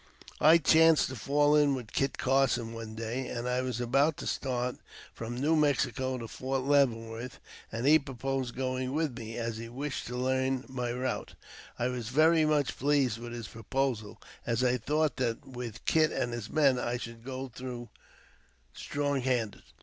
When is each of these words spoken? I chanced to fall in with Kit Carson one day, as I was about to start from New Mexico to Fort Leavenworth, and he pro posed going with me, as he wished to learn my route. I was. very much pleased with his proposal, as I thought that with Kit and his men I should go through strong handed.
I 0.39 0.57
chanced 0.57 1.09
to 1.09 1.15
fall 1.15 1.55
in 1.55 1.75
with 1.75 1.91
Kit 1.93 2.17
Carson 2.17 2.73
one 2.73 2.95
day, 2.95 3.27
as 3.27 3.45
I 3.45 3.61
was 3.61 3.79
about 3.79 4.17
to 4.17 4.25
start 4.25 4.77
from 5.13 5.35
New 5.35 5.55
Mexico 5.55 6.17
to 6.17 6.27
Fort 6.27 6.63
Leavenworth, 6.63 7.39
and 7.71 7.85
he 7.85 7.99
pro 7.99 8.15
posed 8.15 8.55
going 8.55 8.93
with 8.93 9.15
me, 9.15 9.37
as 9.37 9.57
he 9.57 9.69
wished 9.69 10.07
to 10.07 10.17
learn 10.17 10.65
my 10.67 10.89
route. 10.91 11.35
I 11.77 11.89
was. 11.89 12.07
very 12.09 12.45
much 12.45 12.79
pleased 12.79 13.19
with 13.19 13.31
his 13.33 13.47
proposal, 13.47 14.19
as 14.43 14.63
I 14.63 14.77
thought 14.77 15.17
that 15.17 15.45
with 15.45 15.85
Kit 15.85 16.11
and 16.11 16.33
his 16.33 16.49
men 16.49 16.79
I 16.79 16.97
should 16.97 17.23
go 17.23 17.49
through 17.53 17.89
strong 18.73 19.21
handed. 19.21 19.61